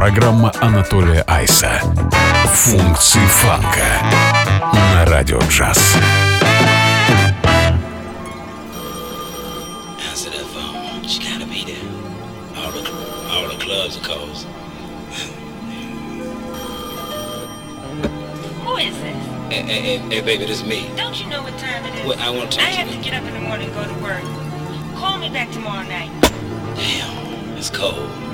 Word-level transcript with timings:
Программа 0.00 0.50
Анатолия 0.62 1.22
Айса. 1.26 1.78
Функции 2.54 3.20
фанка 3.26 3.84
на 4.72 5.04
радио 5.04 5.38
джаз. 5.40 5.76
Hey, 19.50 19.62
hey, 19.66 19.98
hey, 19.98 20.20
baby, 20.22 20.46
this 20.46 20.62
is 20.62 20.64
me. 20.64 20.88
Don't 20.96 21.20
you 21.20 21.28
know 21.28 21.42
what 21.42 21.58
time 21.58 21.84
it 21.84 21.94
is? 21.94 22.06
Well, 22.06 22.18
I 22.20 22.30
want 22.30 22.52
to 22.52 22.60
I 22.60 22.70
have 22.70 22.88
to 22.88 22.96
get 23.02 23.14
up 23.14 23.24
in 23.28 23.34
the 23.34 23.40
morning 23.40 23.68
and 23.68 23.74
go 23.74 23.84
to 23.84 24.00
work. 24.00 24.24
Call 24.96 25.18
me 25.18 25.28
back 25.28 25.50
tomorrow 25.50 25.82
night. 25.82 26.10
Damn, 26.76 27.58
it's 27.58 27.68
cold. 27.68 28.29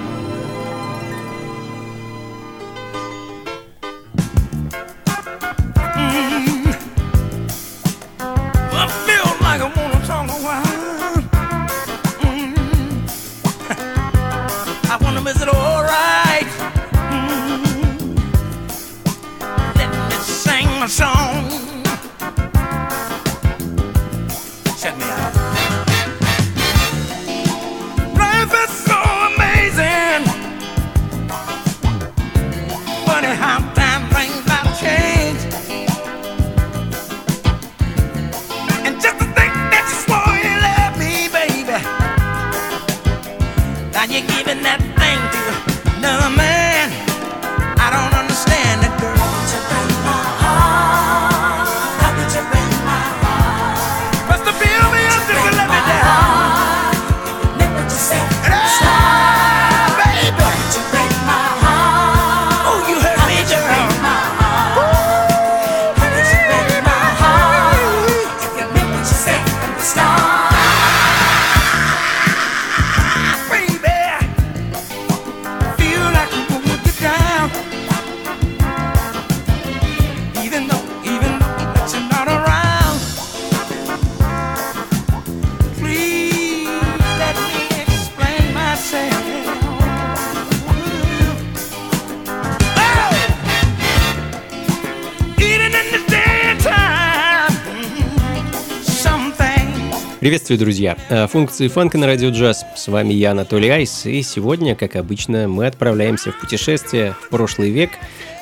Приветствую, 100.27 100.59
друзья! 100.59 100.97
Э, 101.09 101.29
Функции 101.29 101.69
фанка 101.69 101.99
на 101.99 102.07
радио 102.07 102.31
джаз. 102.31 102.65
С 102.75 102.89
вами 102.89 103.13
я, 103.13 103.31
Анатолий 103.31 103.69
Айс, 103.69 104.07
и 104.07 104.23
сегодня, 104.23 104.75
как 104.75 104.97
обычно, 104.97 105.47
мы 105.47 105.69
отправляемся 105.69 106.33
в 106.33 106.41
путешествие 106.41 107.13
в 107.13 107.29
прошлый 107.29 107.71
век, 107.71 107.91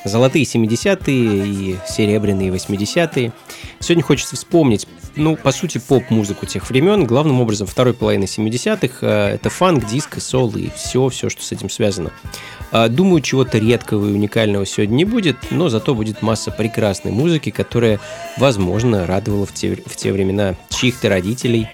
золотые 0.03 0.47
70-е 0.47 1.47
и 1.47 1.77
серебряные 1.87 2.49
80-е. 2.49 3.33
Сегодня 3.81 4.03
хочется 4.03 4.35
вспомнить, 4.35 4.89
ну, 5.17 5.37
по 5.37 5.53
сути, 5.53 5.79
поп-музыку 5.79 6.47
тех 6.47 6.69
времен, 6.69 7.05
главным 7.05 7.41
образом 7.41 7.67
второй 7.67 7.95
половины 7.95 8.25
70-х, 8.25 8.99
э, 9.01 9.35
это 9.35 9.51
фанк, 9.51 9.87
диско, 9.87 10.21
сол 10.21 10.55
и 10.57 10.71
все, 10.75 11.09
все, 11.09 11.29
что 11.29 11.43
с 11.43 11.53
этим 11.53 11.71
связано. 11.71 12.11
А, 12.71 12.89
Думаю, 12.89 13.21
чего-то 13.21 13.59
редкого 13.59 14.07
и 14.07 14.13
уникального 14.13 14.67
сегодня 14.67 14.95
не 14.95 15.05
будет, 15.05 15.37
но 15.51 15.69
зато 15.69 15.95
будет 15.95 16.23
масса 16.23 16.51
прекрасной 16.51 17.13
музыки, 17.13 17.51
которая, 17.51 18.01
возможно, 18.37 19.07
радовала 19.07 19.47
в 19.47 19.55
те, 19.55 19.77
в 19.87 19.97
те 19.97 20.13
времена 20.13 20.57
чьих-то 20.71 21.09
родителей, 21.09 21.69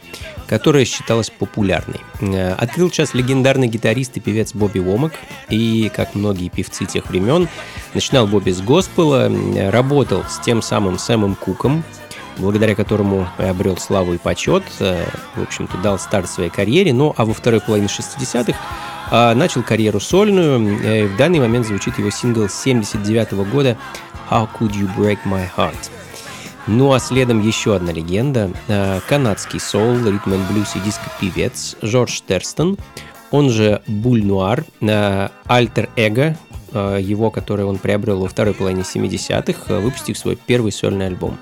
которая 0.47 0.84
считалась 0.84 1.31
популярной. 1.31 2.01
Э, 2.21 2.53
Открыл 2.53 2.91
час 2.91 3.15
легендарный 3.15 3.69
гитарист 3.69 4.17
и 4.17 4.21
певец 4.21 4.53
Бобби 4.53 4.81
Уомак, 4.81 5.12
и, 5.49 5.91
как 5.95 6.15
многие 6.15 6.49
певцы 6.49 6.84
тех 6.84 7.09
времен, 7.09 7.49
начинал 7.95 8.27
Бобби 8.27 8.51
с 8.51 8.61
госпела, 8.61 9.31
э, 9.31 9.71
работал 9.71 10.25
с 10.28 10.39
тем 10.45 10.61
самым 10.61 10.99
Сэмом 10.99 11.34
Куком, 11.34 11.84
благодаря 12.41 12.75
которому 12.75 13.28
и 13.39 13.43
обрел 13.43 13.77
славу 13.77 14.15
и 14.15 14.19
почет, 14.19 14.65
э, 14.81 15.05
в 15.37 15.43
общем-то, 15.43 15.77
дал 15.78 15.99
старт 15.99 16.28
своей 16.28 16.51
карьере, 16.51 16.93
ну 16.93 17.15
а 17.17 17.25
во 17.25 17.34
второй 17.34 17.61
половине 17.61 17.89
60-х 17.89 18.59
а, 19.12 19.34
начал 19.34 19.62
карьеру 19.62 20.01
сольную. 20.01 20.78
Э, 20.83 21.06
В 21.06 21.17
данный 21.17 21.41
момент 21.41 21.67
звучит 21.67 21.99
его 21.99 22.11
сингл 22.11 22.49
79 22.49 23.33
года 23.51 23.77
«How 24.31 24.49
Could 24.59 24.73
You 24.73 24.89
Break 24.97 25.19
My 25.25 25.47
Heart». 25.56 25.91
Ну 26.67 26.93
а 26.93 27.01
следом 27.01 27.41
еще 27.45 27.75
одна 27.75 27.93
легенда. 27.93 28.51
э, 28.69 29.01
Канадский 29.09 29.59
соул, 29.59 29.97
ритм 30.07 30.34
н 30.34 30.45
блюз 30.53 30.77
и 30.77 30.81
диско-певец 30.81 31.77
Жорж 31.83 32.21
Терстон, 32.21 32.77
он 33.33 33.51
же 33.51 33.83
Буль 33.87 34.25
Нуар, 34.25 34.65
э, 34.81 35.28
альтер 35.47 35.89
эго, 35.97 36.37
э, 36.72 36.99
его, 37.01 37.31
который 37.31 37.65
он 37.65 37.78
приобрел 37.78 38.21
во 38.21 38.28
второй 38.28 38.55
половине 38.55 38.83
70-х, 38.84 39.72
э, 39.72 39.81
выпустив 39.81 40.17
свой 40.19 40.37
первый 40.37 40.71
сольный 40.71 41.07
альбом. 41.07 41.39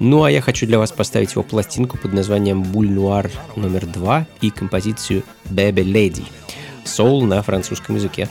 Ну 0.00 0.22
а 0.22 0.30
я 0.30 0.40
хочу 0.40 0.66
для 0.66 0.78
вас 0.78 0.92
поставить 0.92 1.32
его 1.32 1.42
пластинку 1.42 1.98
под 1.98 2.12
названием 2.12 2.62
Буль 2.62 2.90
Нуар 2.90 3.30
номер 3.56 3.84
2 3.84 4.26
и 4.40 4.50
композицию 4.50 5.24
Baby 5.50 5.84
Lady. 5.84 6.24
Соул 6.84 7.22
на 7.24 7.42
французском 7.42 7.96
языке. 7.96 8.28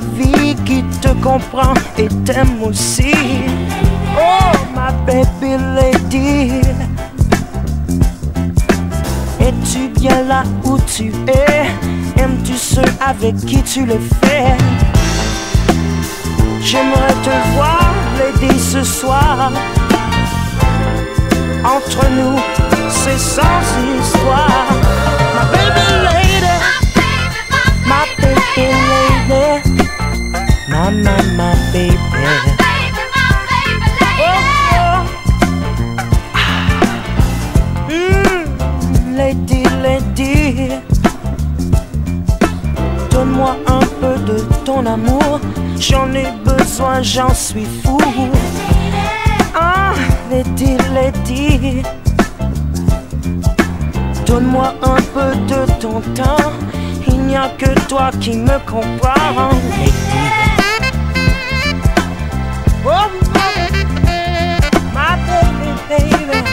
Vie 0.00 0.54
qui 0.64 0.82
te 1.00 1.08
comprend 1.22 1.74
et 1.98 2.08
t'aime 2.24 2.62
aussi? 2.62 3.14
Oh, 4.16 4.56
my 4.74 4.92
baby 5.06 5.56
lady. 5.74 6.60
Es-tu 9.40 9.88
bien 10.00 10.22
là 10.24 10.42
où 10.64 10.78
tu 10.86 11.12
es? 11.26 11.66
Aimes-tu 12.20 12.56
ceux 12.56 12.92
avec 13.04 13.36
qui 13.44 13.62
tu 13.62 13.84
le 13.84 13.98
fais? 14.20 14.56
J'aimerais 16.60 17.16
te 17.24 17.54
voir, 17.54 17.92
lady, 18.18 18.58
ce 18.58 18.82
soir. 18.84 19.50
Entre 21.64 22.08
nous, 22.10 22.38
c'est 22.88 23.18
sans 23.18 23.60
histoire. 24.00 24.66
My 25.34 25.44
baby 25.52 25.86
lady, 26.04 26.56
my 27.86 28.04
baby 28.18 28.66
lady, 29.28 29.91
my 30.92 31.22
my 31.36 31.36
my 31.36 31.54
baby. 31.72 32.22
Oh, 34.20 34.34
oh. 34.78 34.98
Mm, 37.88 39.16
lady, 39.16 39.62
lady, 39.82 40.68
donne-moi 43.10 43.56
un 43.66 43.84
peu 44.00 44.16
de 44.30 44.38
ton 44.64 44.84
amour. 44.86 45.40
J'en 45.78 46.12
ai 46.14 46.28
besoin, 46.44 47.02
j'en 47.02 47.34
suis 47.34 47.66
fou. 47.82 47.98
Ah, 49.54 49.94
lady, 50.30 50.76
lady. 50.92 51.82
Donne-moi 54.26 54.74
un 54.82 55.00
peu 55.14 55.34
de 55.52 55.60
ton 55.80 56.00
temps. 56.14 56.52
Il 57.08 57.20
n'y 57.20 57.32
n'y 57.32 57.36
a 57.36 57.48
que 57.56 57.70
toi 57.88 58.10
qui 58.20 58.36
me 58.36 58.58
comprends. 58.70 59.52
Oh, 62.84 63.08
my 64.92 65.16
baby, 65.88 66.26
baby. 66.26 66.51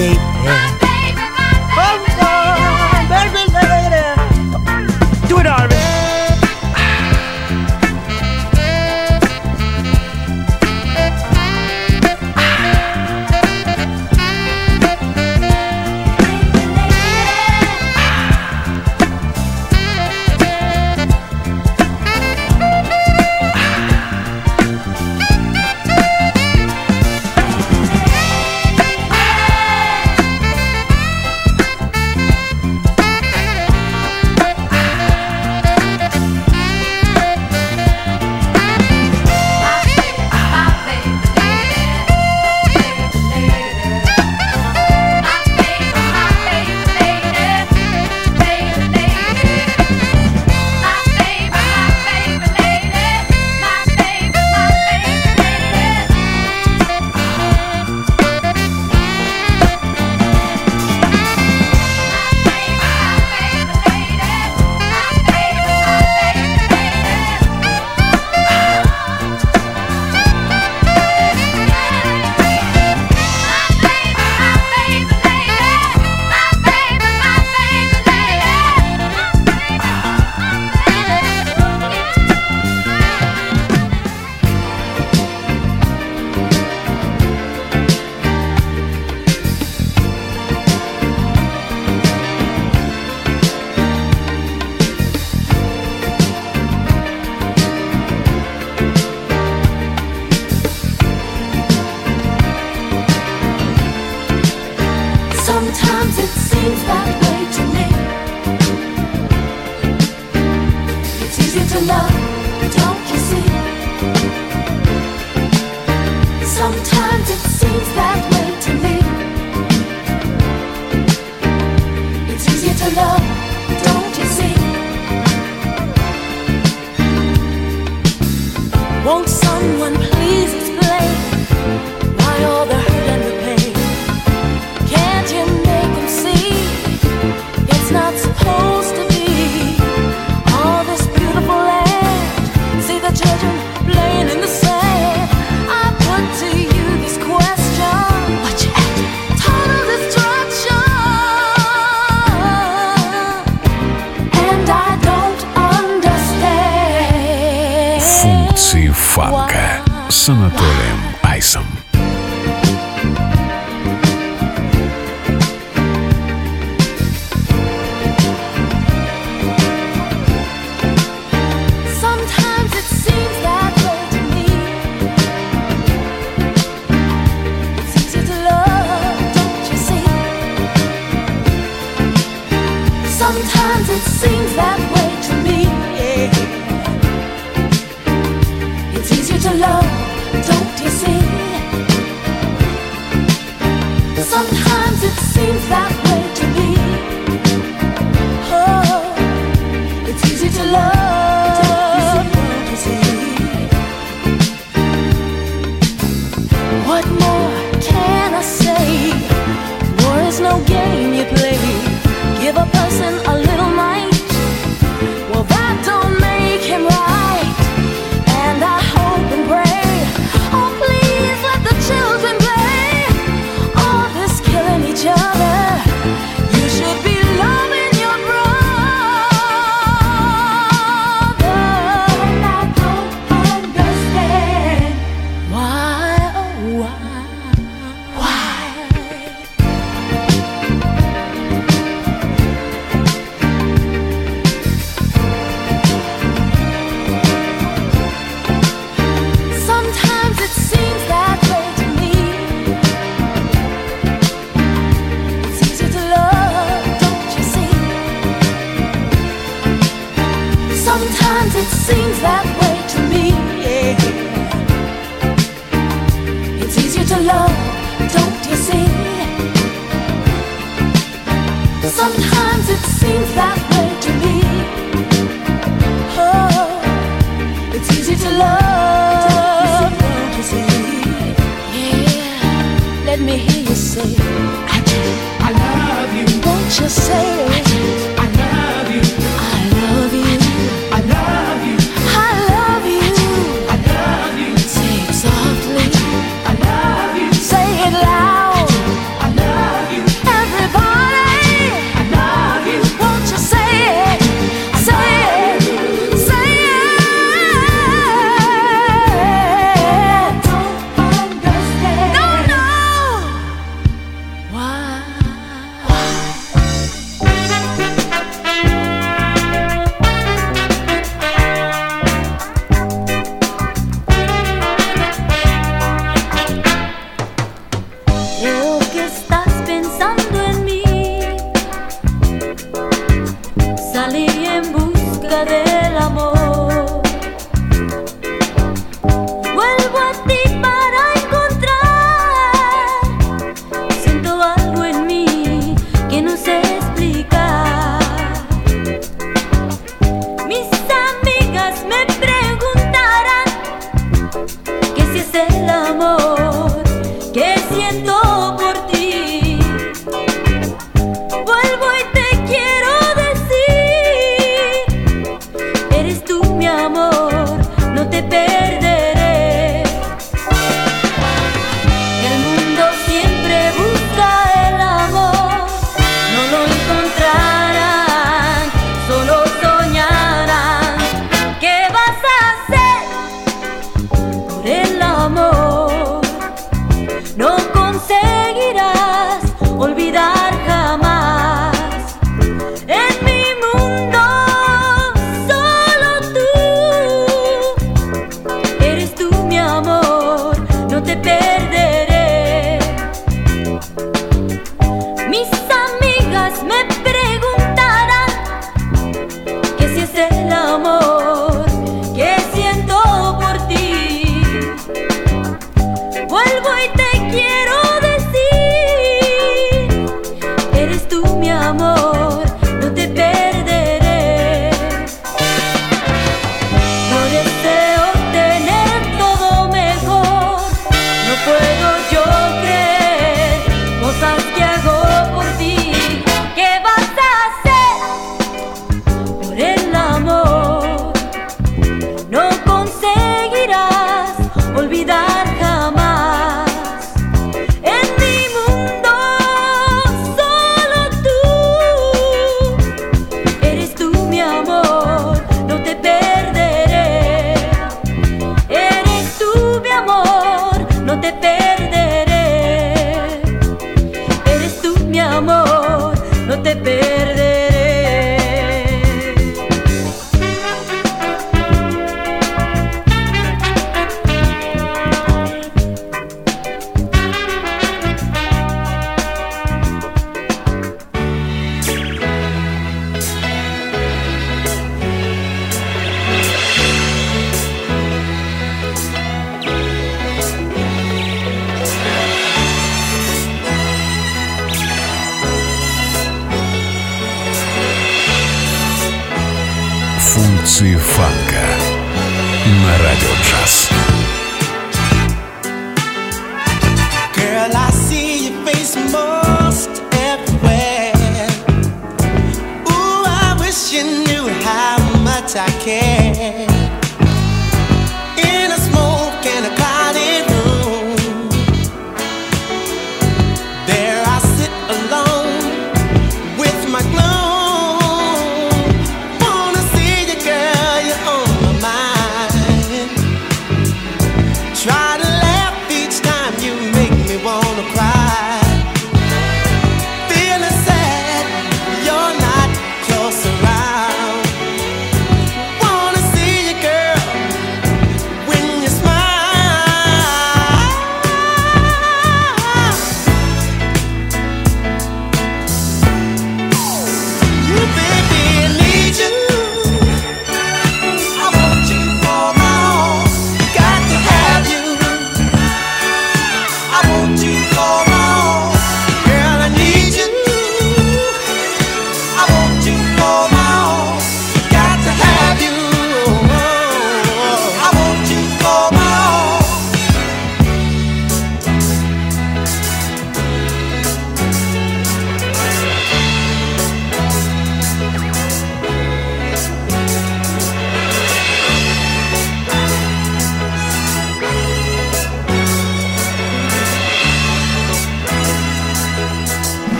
Baby. 0.00 0.79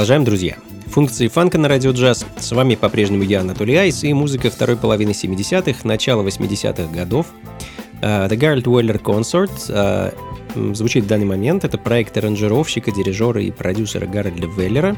Продолжаем, 0.00 0.24
друзья. 0.24 0.56
Функции 0.86 1.28
фанка 1.28 1.58
на 1.58 1.68
радио 1.68 1.90
джаз. 1.90 2.24
С 2.38 2.52
вами 2.52 2.74
по-прежнему 2.74 3.22
я, 3.22 3.42
Анатолий 3.42 3.76
Айс, 3.76 4.02
и 4.02 4.14
музыка 4.14 4.48
второй 4.48 4.78
половины 4.78 5.10
70-х, 5.10 5.86
начала 5.86 6.22
80-х 6.22 6.90
годов. 6.90 7.26
Uh, 8.00 8.26
The 8.30 8.38
Garrett 8.38 8.64
Weller 8.64 8.98
Consort 8.98 9.50
uh, 9.68 10.74
звучит 10.74 11.04
в 11.04 11.06
данный 11.06 11.26
момент. 11.26 11.64
Это 11.64 11.76
проект 11.76 12.16
аранжировщика, 12.16 12.90
дирижера 12.90 13.42
и 13.42 13.50
продюсера 13.50 14.06
Гарольда 14.06 14.46
Веллера. 14.46 14.96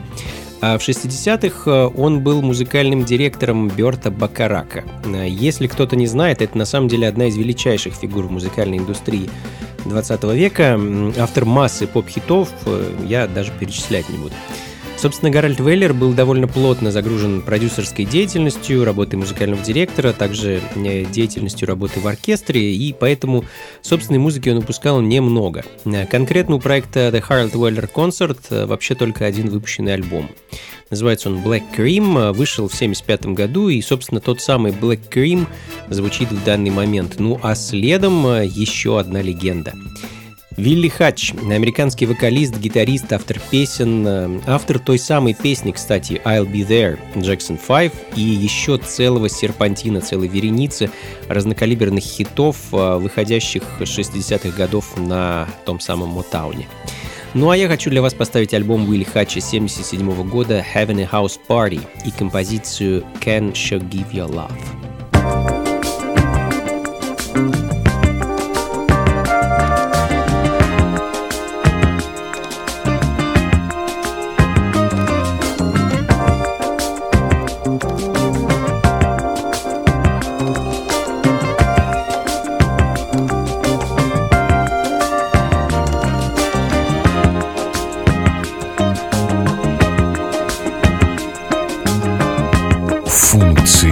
А 0.60 0.78
в 0.78 0.88
60-х 0.88 1.68
э, 1.68 1.90
он 2.00 2.20
был 2.20 2.40
музыкальным 2.40 3.04
директором 3.04 3.66
Берта 3.70 4.12
Бакарака. 4.12 4.84
Э, 5.04 5.26
если 5.28 5.66
кто-то 5.66 5.96
не 5.96 6.06
знает, 6.06 6.42
это 6.42 6.56
на 6.56 6.64
самом 6.64 6.86
деле 6.86 7.08
одна 7.08 7.26
из 7.26 7.36
величайших 7.36 7.94
фигур 7.94 8.26
в 8.26 8.30
музыкальной 8.30 8.78
индустрии 8.78 9.28
20 9.84 10.22
века. 10.34 10.80
Автор 11.18 11.44
массы 11.44 11.88
поп-хитов, 11.88 12.50
э, 12.66 12.94
я 13.04 13.26
даже 13.26 13.50
перечислять 13.58 14.08
не 14.08 14.18
буду. 14.18 14.34
Собственно, 15.02 15.32
Гарольд 15.32 15.58
Веллер 15.58 15.94
был 15.94 16.12
довольно 16.12 16.46
плотно 16.46 16.92
загружен 16.92 17.42
продюсерской 17.42 18.04
деятельностью, 18.04 18.84
работой 18.84 19.16
музыкального 19.16 19.60
директора, 19.60 20.12
также 20.12 20.60
э, 20.76 21.04
деятельностью 21.06 21.66
работы 21.66 21.98
в 21.98 22.06
оркестре, 22.06 22.72
и 22.72 22.92
поэтому 22.92 23.44
собственной 23.80 24.20
музыки 24.20 24.48
он 24.48 24.60
выпускал 24.60 25.00
немного. 25.00 25.64
Э, 25.84 26.06
конкретно 26.06 26.54
у 26.54 26.60
проекта 26.60 27.08
The 27.08 27.20
Harold 27.20 27.54
Weller 27.54 27.90
Concert 27.92 28.38
э, 28.50 28.64
вообще 28.64 28.94
только 28.94 29.26
один 29.26 29.48
выпущенный 29.48 29.94
альбом. 29.94 30.30
Называется 30.88 31.30
он 31.30 31.38
Black 31.38 31.64
Cream, 31.76 32.32
вышел 32.32 32.68
в 32.68 32.74
1975 32.74 33.34
году, 33.34 33.70
и, 33.70 33.82
собственно, 33.82 34.20
тот 34.20 34.40
самый 34.40 34.70
Black 34.70 35.00
Cream 35.10 35.48
звучит 35.90 36.30
в 36.30 36.44
данный 36.44 36.70
момент. 36.70 37.16
Ну 37.18 37.40
а 37.42 37.56
следом 37.56 38.24
еще 38.44 39.00
одна 39.00 39.20
легенда. 39.20 39.72
Вилли 40.56 40.88
Хатч, 40.88 41.32
американский 41.32 42.06
вокалист, 42.06 42.58
гитарист, 42.58 43.12
автор 43.12 43.40
песен, 43.50 44.06
э, 44.06 44.40
автор 44.46 44.78
той 44.78 44.98
самой 44.98 45.34
песни, 45.34 45.72
кстати, 45.72 46.20
I'll 46.24 46.46
Be 46.46 46.66
There, 46.66 46.98
Jackson 47.14 47.58
5, 47.58 47.92
и 48.16 48.20
еще 48.20 48.76
целого 48.78 49.28
серпантина, 49.28 50.00
целой 50.00 50.28
вереницы 50.28 50.90
разнокалиберных 51.28 52.04
хитов, 52.04 52.56
э, 52.72 52.96
выходящих 52.98 53.62
60-х 53.80 54.50
годов 54.56 54.96
на 54.98 55.48
том 55.64 55.80
самом 55.80 56.10
Мотауне. 56.10 56.66
Ну 57.34 57.48
а 57.48 57.56
я 57.56 57.66
хочу 57.66 57.88
для 57.88 58.02
вас 58.02 58.12
поставить 58.12 58.52
альбом 58.52 58.88
Уилли 58.88 59.04
Хатча 59.04 59.40
77 59.40 60.28
года 60.28 60.62
Having 60.74 61.02
a 61.02 61.08
House 61.10 61.38
Party 61.48 61.80
и 62.04 62.10
композицию 62.10 63.04
Can 63.20 63.52
She 63.52 63.80
Give 63.80 64.10
Your 64.12 64.30
Love. 64.30 64.91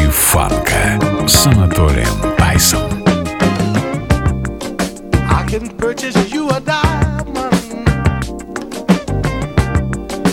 фанка 0.09 0.99
с 1.27 1.45
Анатолием 1.45 2.07
Айсом. 2.39 3.03
I 5.29 5.43
can 5.47 5.69
purchase 5.77 6.17
you 6.33 6.49
a 6.49 6.59
diamond, 6.59 7.85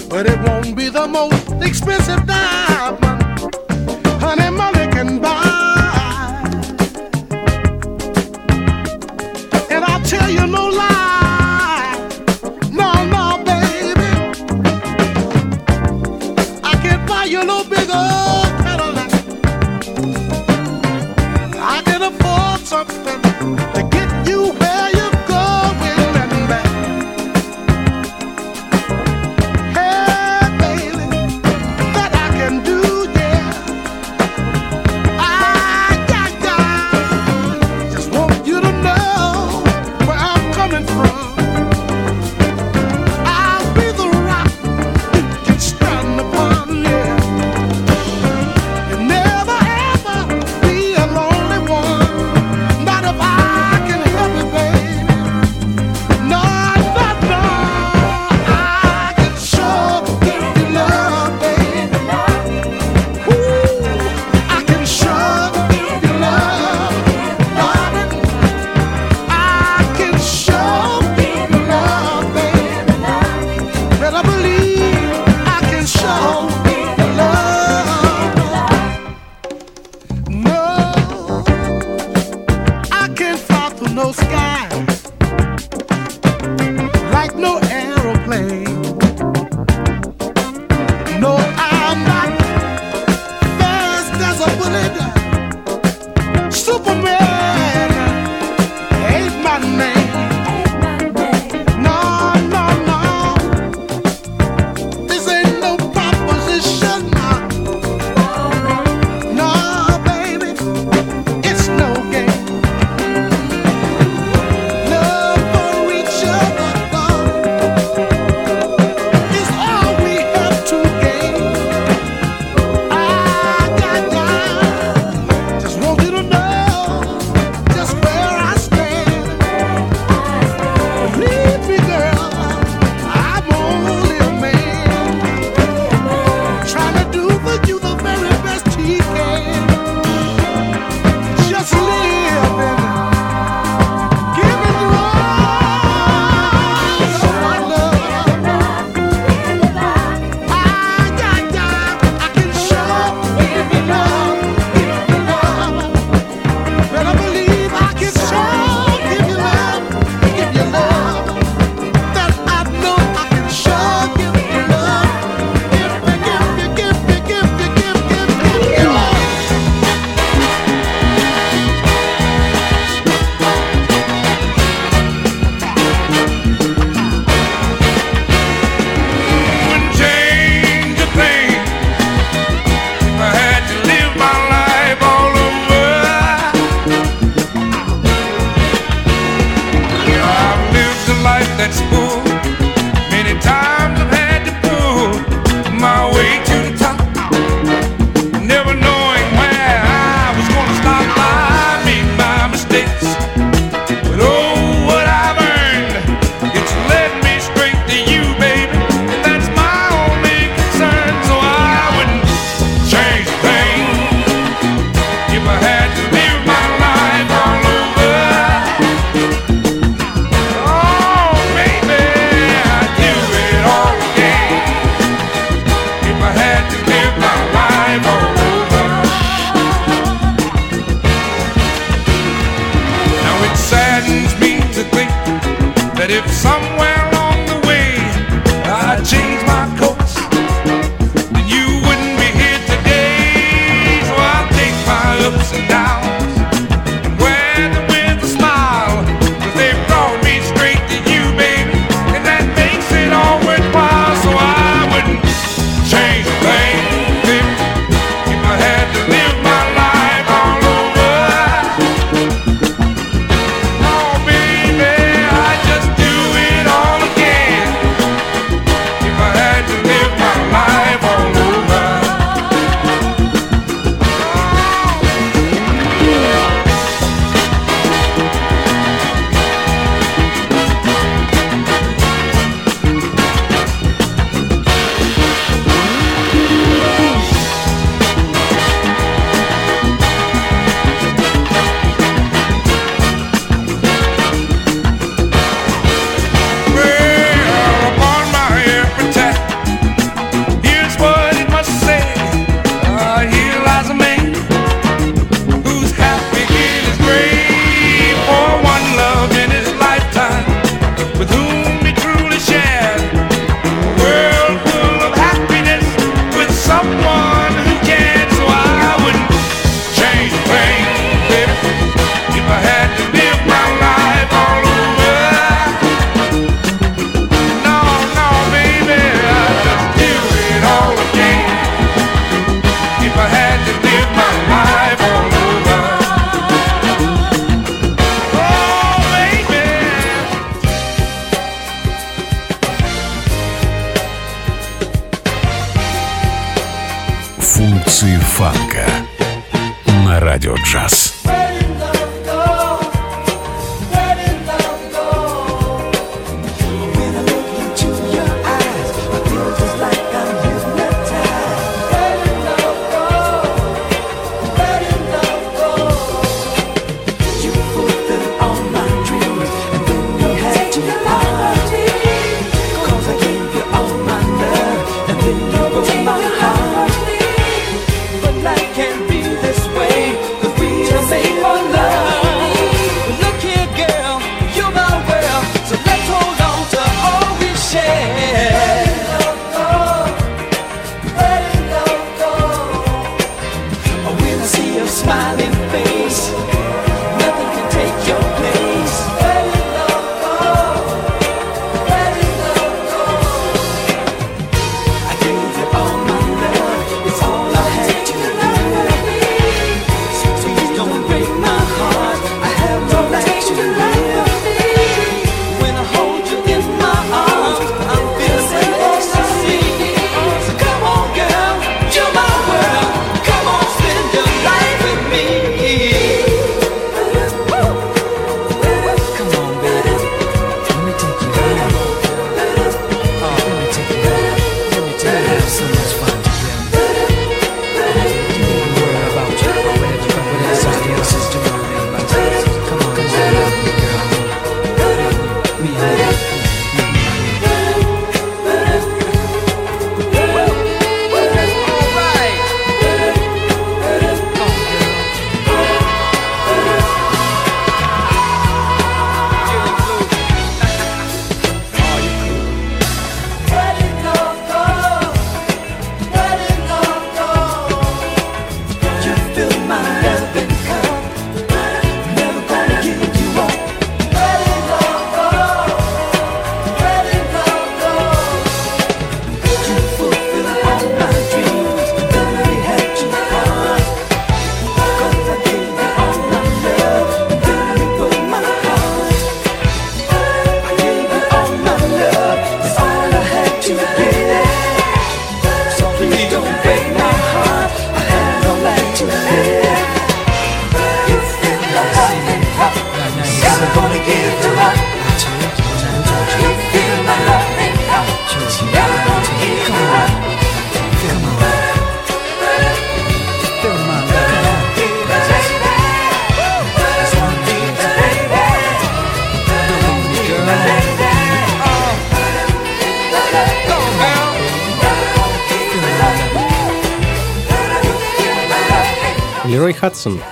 but 0.09 0.27
it 0.27 0.39
won't 0.41 0.75
be 0.75 0.89
the 0.89 1.07
most 1.07 1.53
expensive 1.63 2.27
diamond. 2.27 3.23
Honey, 4.23 4.51
money 4.51 4.87
can 4.91 5.19
buy, 5.21 5.46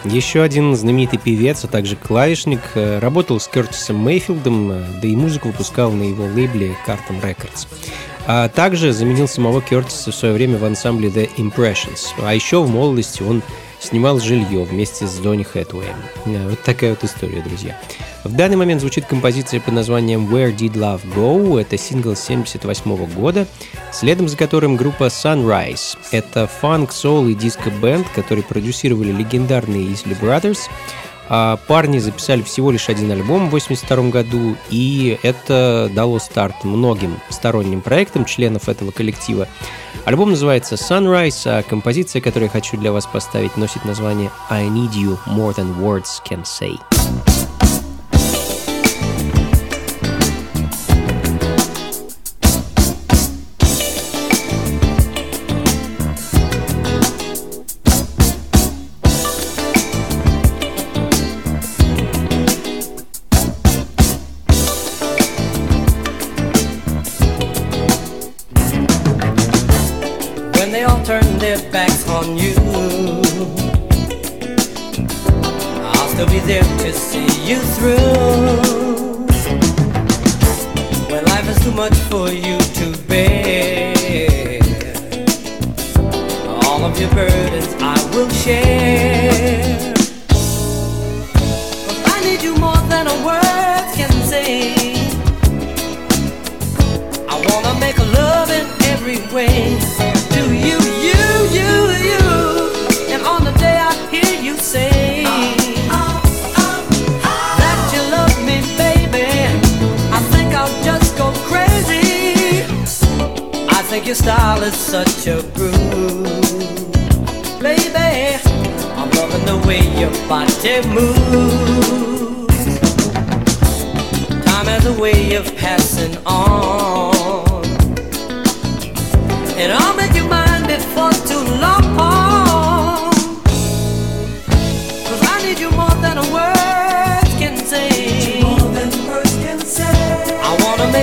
Еще 0.06 0.44
один 0.44 0.76
знаменитый 0.76 1.18
певец, 1.18 1.64
а 1.64 1.68
также 1.68 1.96
клавишник, 1.96 2.62
э, 2.76 3.00
работал 3.00 3.40
с 3.40 3.48
Кертисом 3.48 3.98
Мейфилдом, 3.98 4.72
э, 4.72 4.84
да 5.02 5.08
и 5.08 5.16
музыку 5.16 5.48
выпускал 5.48 5.92
на 5.92 6.04
его 6.04 6.26
лейбле 6.26 6.76
Carton 6.86 7.20
Records. 7.22 7.68
А 8.28 8.48
также 8.50 8.94
заменил 8.94 9.28
самого 9.28 9.64
Кертиса 9.64 10.12
в 10.12 10.16
свое 10.16 10.36
время 10.36 10.58
в 10.60 10.66
ансамбле 10.66 11.10
The 11.10 11.30
Impressions. 11.38 12.06
А 12.22 12.36
еще 12.36 12.62
в 12.62 12.70
молодости 12.70 13.24
он 13.24 13.42
снимал 13.80 14.20
жилье 14.20 14.64
вместе 14.64 15.08
с 15.08 15.16
Донни 15.16 15.44
Хэтуэем. 15.44 15.96
Э, 16.26 16.50
вот 16.50 16.62
такая 16.62 16.92
вот 16.92 17.04
история, 17.04 17.42
друзья. 17.42 17.76
В 18.24 18.36
данный 18.36 18.58
момент 18.58 18.82
звучит 18.82 19.06
композиция 19.06 19.60
под 19.60 19.74
названием 19.74 20.34
Where 20.34 20.56
Did 20.56 20.74
Love 20.74 21.02
Go? 21.16 21.60
Это 21.60 21.78
сингл 21.78 22.16
78 22.16 23.06
года 23.08 23.48
следом 23.96 24.28
за 24.28 24.38
которым 24.38 24.76
группа 24.76 25.06
Sunrise. 25.06 25.98
Это 26.12 26.48
фанк, 26.48 26.92
соул 26.92 27.28
и 27.28 27.34
диско-бенд, 27.34 28.08
который 28.10 28.44
продюсировали 28.44 29.12
легендарные 29.12 29.86
Isley 29.86 30.20
Brothers. 30.20 30.60
А 31.28 31.58
парни 31.68 31.98
записали 31.98 32.44
всего 32.44 32.70
лишь 32.70 32.90
один 32.90 33.12
альбом 33.12 33.50
в 33.50 33.56
1982 33.56 34.10
году, 34.10 34.56
и 34.70 35.18
это 35.24 35.90
дало 35.94 36.20
старт 36.20 36.64
многим 36.64 37.18
сторонним 37.30 37.82
проектам 37.82 38.26
членов 38.26 38.70
этого 38.70 38.92
коллектива. 38.92 39.48
Альбом 40.04 40.32
называется 40.32 40.76
Sunrise, 40.76 41.42
а 41.46 41.64
композиция, 41.64 42.22
которую 42.22 42.48
я 42.48 42.52
хочу 42.52 42.78
для 42.78 42.92
вас 42.92 43.08
поставить, 43.08 43.58
носит 43.58 43.86
название 43.86 44.30
I 44.52 44.66
Need 44.66 44.92
You 44.92 45.18
More 45.26 45.56
Than 45.56 45.80
Words 45.80 46.22
Can 46.30 46.44
Say. 46.44 46.78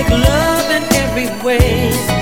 love 0.09 0.69
in 0.71 0.83
every 0.93 1.29
way. 1.43 2.12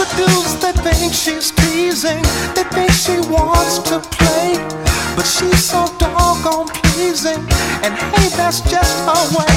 the 0.00 0.16
dudes, 0.16 0.56
they 0.62 0.72
think 0.80 1.12
she's 1.12 1.50
teasing, 1.50 2.22
They 2.54 2.64
think 2.72 2.90
she 2.92 3.20
wants 3.28 3.78
to 3.90 4.00
play. 4.16 4.56
But 5.14 5.26
she's 5.26 5.62
so 5.62 5.84
doggone 5.98 6.68
pleasing. 6.68 7.42
And 7.84 7.92
hey, 8.12 8.28
that's 8.36 8.60
just 8.62 8.96
her 9.04 9.24
way. 9.36 9.56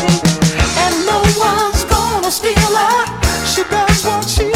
And 0.83 0.93
no 1.05 1.19
one's 1.39 1.83
gonna 1.85 2.31
steal 2.31 2.73
her. 2.75 2.99
She 3.47 3.63
does 3.71 4.03
what 4.03 4.27
she 4.27 4.52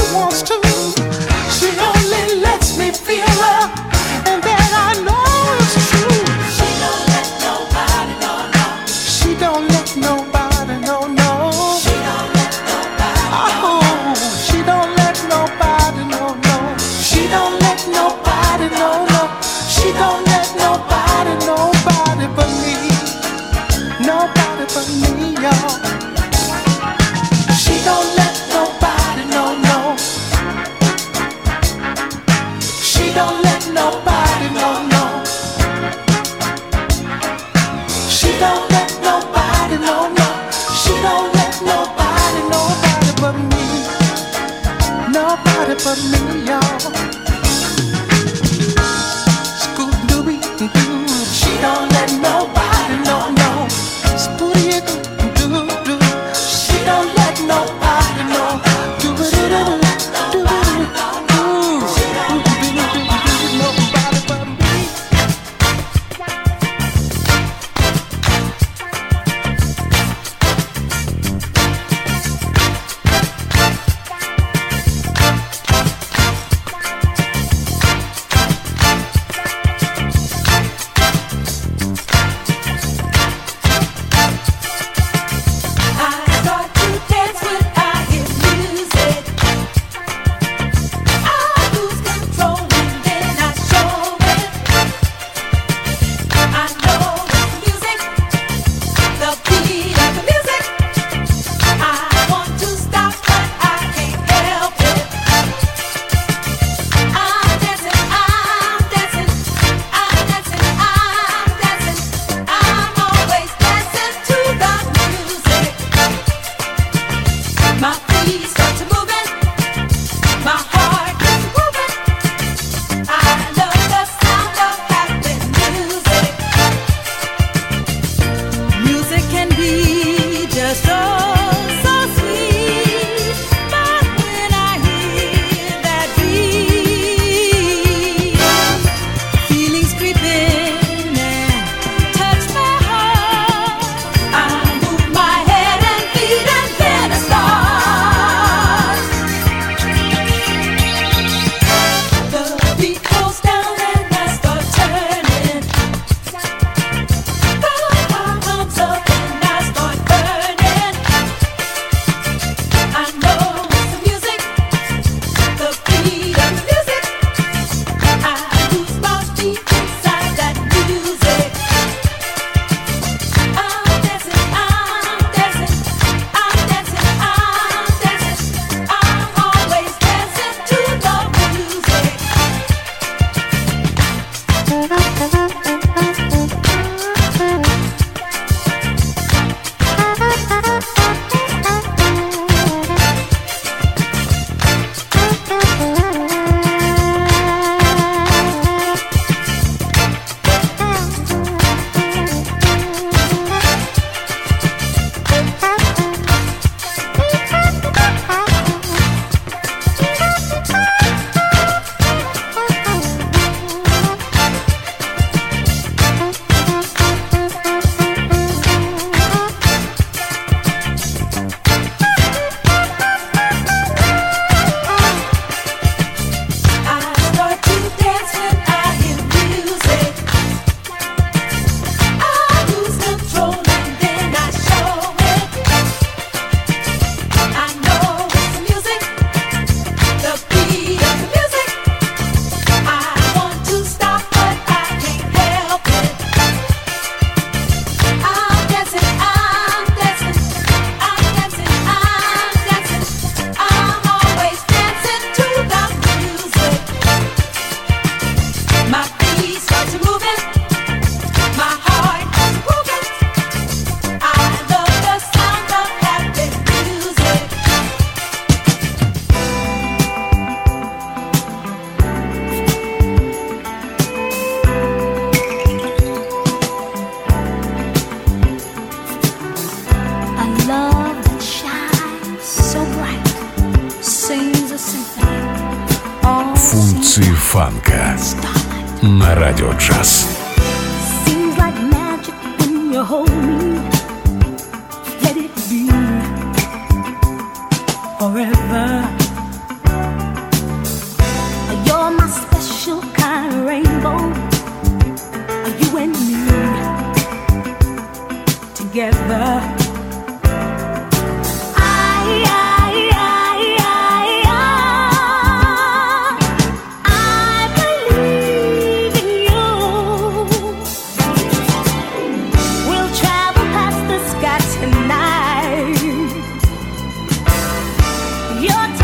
your 328.63 328.96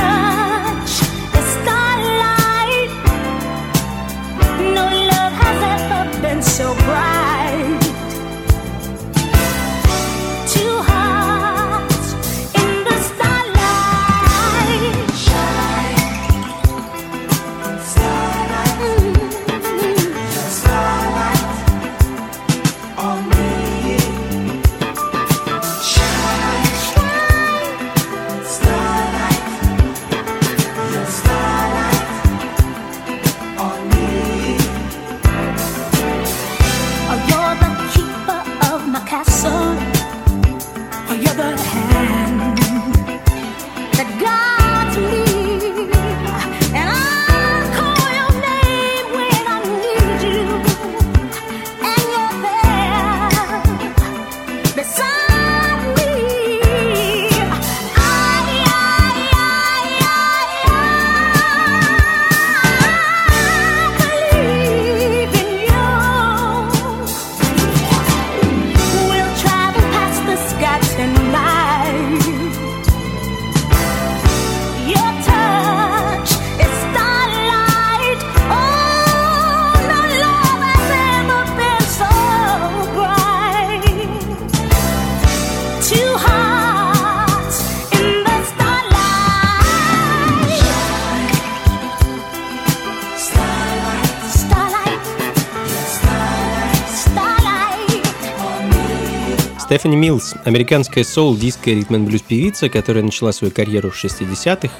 Стефани 99.74 99.96
Милс, 99.96 100.36
американская 100.46 101.04
соул, 101.04 101.36
диско 101.36 101.72
ритм 101.72 102.06
блюз 102.06 102.22
певица, 102.22 102.70
которая 102.70 103.04
начала 103.04 103.32
свою 103.32 103.52
карьеру 103.52 103.90
в 103.90 103.96
60-х 103.96 104.72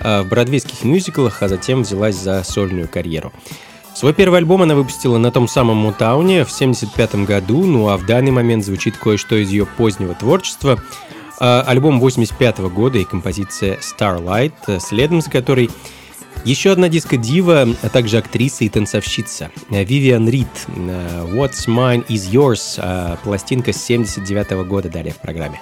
а, 0.00 0.22
в 0.22 0.28
бродвейских 0.28 0.84
мюзиклах, 0.84 1.42
а 1.42 1.48
затем 1.48 1.80
взялась 1.80 2.16
за 2.16 2.44
сольную 2.44 2.86
карьеру. 2.86 3.32
Свой 3.94 4.12
первый 4.12 4.40
альбом 4.40 4.60
она 4.60 4.74
выпустила 4.74 5.16
на 5.16 5.30
том 5.30 5.48
самом 5.48 5.78
Мутауне 5.78 6.44
в 6.44 6.50
75 6.50 7.24
году, 7.24 7.64
ну 7.64 7.88
а 7.88 7.96
в 7.96 8.04
данный 8.04 8.32
момент 8.32 8.66
звучит 8.66 8.98
кое-что 8.98 9.36
из 9.36 9.48
ее 9.48 9.64
позднего 9.64 10.12
творчества. 10.14 10.78
А, 11.40 11.64
альбом 11.66 11.98
85 11.98 12.58
года 12.58 12.98
и 12.98 13.04
композиция 13.04 13.78
Starlight, 13.78 14.78
следом 14.78 15.22
за 15.22 15.30
которой 15.30 15.70
еще 16.44 16.72
одна 16.72 16.90
диско-дива, 16.90 17.66
а 17.82 17.88
также 17.88 18.18
актриса 18.18 18.64
и 18.64 18.68
танцовщица 18.68 19.50
Вивиан 19.70 20.28
Рид. 20.28 20.46
Э, 20.68 21.26
«What's 21.32 21.66
Mine 21.66 22.06
Is 22.08 22.30
Yours» 22.30 22.74
э, 22.76 23.16
пластинка 23.24 23.72
с 23.72 23.82
79 23.82 24.66
года 24.66 24.90
далее 24.90 25.14
в. 25.14 25.18
Программе. 25.24 25.58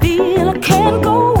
feel 0.00 0.48
I 0.50 0.58
can't 0.58 1.02
go 1.02 1.35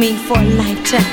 me 0.00 0.16
for 0.16 0.38
a 0.38 0.42
lifetime. 0.42 1.04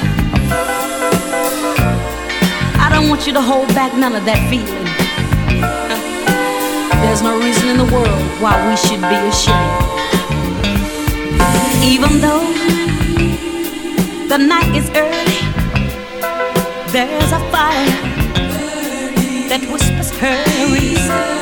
I 2.79 2.87
don't 2.89 3.09
want 3.09 3.27
you 3.27 3.33
to 3.33 3.41
hold 3.41 3.67
back 3.75 3.93
none 3.93 4.15
of 4.15 4.23
that 4.23 4.39
feeling. 4.49 4.85
There's 7.01 7.21
no 7.21 7.37
reason 7.37 7.67
in 7.67 7.77
the 7.77 7.89
world 7.93 8.23
why 8.41 8.55
we 8.65 8.77
should 8.77 9.01
be 9.01 9.19
ashamed. 9.27 9.83
Even 11.83 12.21
though 12.21 12.47
the 14.29 14.37
night 14.37 14.73
is 14.73 14.89
early, 14.95 15.41
there's 16.93 17.31
a 17.33 17.41
fire 17.51 17.91
that 19.49 19.67
whispers 19.69 20.11
her 20.21 20.45
reason. 20.73 21.36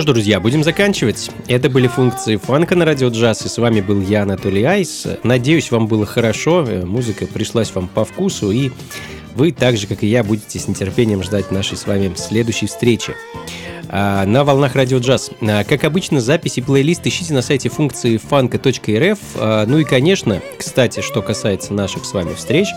Что 0.00 0.12
ж, 0.12 0.14
друзья, 0.14 0.40
будем 0.40 0.64
заканчивать. 0.64 1.30
Это 1.46 1.68
были 1.68 1.86
функции 1.86 2.36
фанка 2.36 2.74
на 2.74 2.86
радио 2.86 3.08
джаз, 3.08 3.44
и 3.44 3.48
с 3.50 3.58
вами 3.58 3.82
был 3.82 4.00
я, 4.00 4.22
Анатолий 4.22 4.64
Айс. 4.64 5.06
Надеюсь, 5.24 5.70
вам 5.70 5.88
было 5.88 6.06
хорошо, 6.06 6.64
э, 6.66 6.86
музыка 6.86 7.26
пришлась 7.26 7.74
вам 7.74 7.86
по 7.86 8.06
вкусу, 8.06 8.50
и 8.50 8.70
вы 9.34 9.52
так 9.52 9.76
же, 9.76 9.86
как 9.86 10.02
и 10.02 10.06
я, 10.06 10.24
будете 10.24 10.58
с 10.58 10.68
нетерпением 10.68 11.22
ждать 11.22 11.50
нашей 11.50 11.76
с 11.76 11.86
вами 11.86 12.12
следующей 12.16 12.66
встречи. 12.66 13.14
А, 13.90 14.24
на 14.24 14.44
волнах 14.44 14.74
радио 14.74 14.98
джаз. 14.98 15.32
А, 15.42 15.64
Как 15.64 15.84
обычно, 15.84 16.20
записи 16.20 16.62
плейлист 16.62 17.06
ищите 17.06 17.34
на 17.34 17.42
сайте 17.42 17.68
функции 17.68 18.16
фанка.рф. 18.16 19.18
А, 19.36 19.66
Ну 19.66 19.78
и, 19.78 19.84
конечно, 19.84 20.40
кстати, 20.56 21.00
что 21.00 21.20
касается 21.22 21.74
наших 21.74 22.04
с 22.06 22.12
вами 22.14 22.32
встреч, 22.34 22.68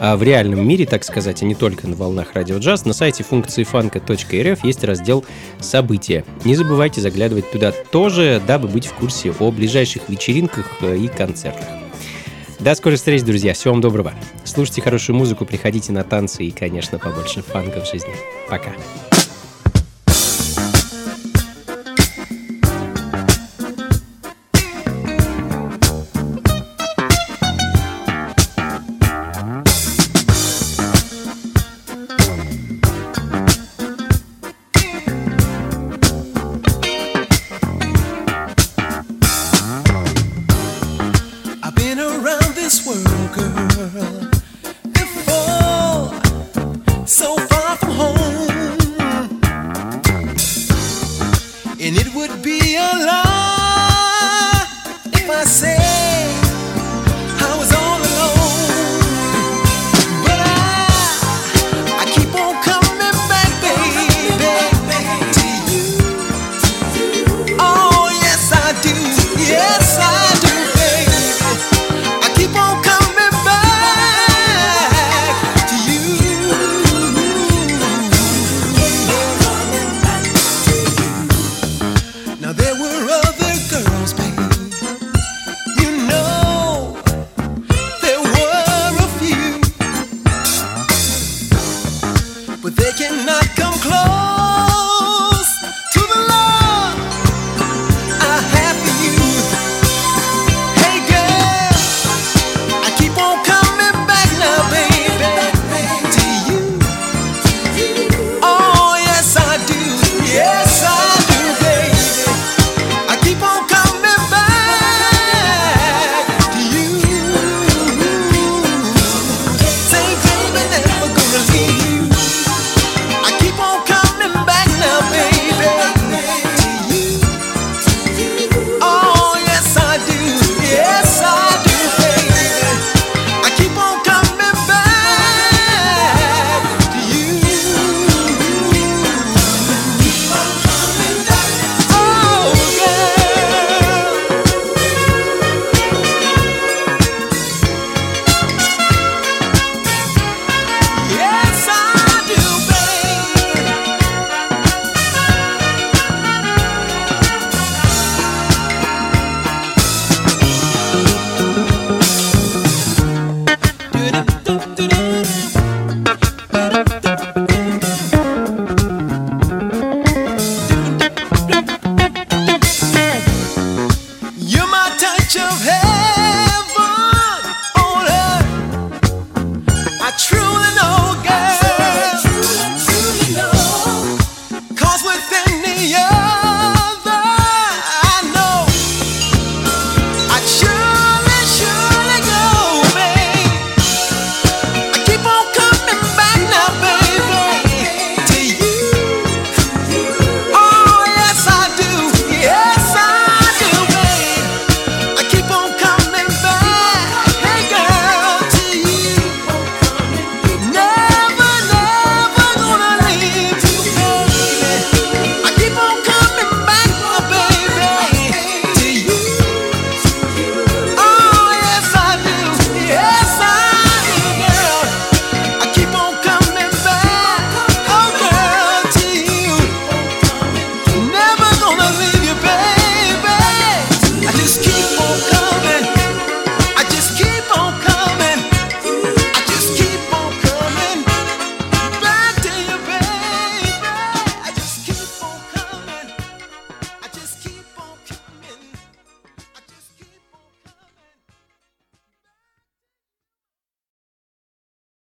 в 0.00 0.22
реальном 0.22 0.66
мире, 0.66 0.86
так 0.86 1.04
сказать, 1.04 1.42
а 1.42 1.44
не 1.44 1.54
только 1.54 1.86
на 1.86 1.96
волнах 1.96 2.32
радио 2.34 2.58
джаз, 2.58 2.84
на 2.84 2.92
сайте 2.92 3.24
функции 3.24 3.64
фанка.рф 3.64 4.64
есть 4.64 4.84
раздел 4.84 5.24
«События». 5.60 6.24
Не 6.44 6.54
забывайте 6.54 7.00
заглядывать 7.00 7.50
туда 7.50 7.72
тоже, 7.72 8.42
дабы 8.46 8.68
быть 8.68 8.86
в 8.86 8.94
курсе 8.94 9.32
о 9.38 9.50
ближайших 9.50 10.08
вечеринках 10.08 10.66
э, 10.80 10.96
и 10.96 11.08
концертах. 11.08 11.66
До 12.60 12.74
скорых 12.74 12.98
встреч, 12.98 13.22
друзья. 13.22 13.52
Всего 13.52 13.74
вам 13.74 13.80
доброго. 13.82 14.14
Слушайте 14.44 14.80
хорошую 14.80 15.16
музыку, 15.16 15.44
приходите 15.44 15.92
на 15.92 16.02
танцы 16.02 16.44
и, 16.44 16.50
конечно, 16.50 16.98
побольше 16.98 17.42
фанка 17.42 17.80
в 17.80 17.90
жизни. 17.90 18.14
Пока. 18.48 18.72